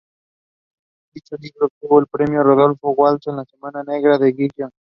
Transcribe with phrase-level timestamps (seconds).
[1.13, 4.71] Dicho libro obtuvo el Premio Rodolfo Walsh en la Semana Negra de Gijón.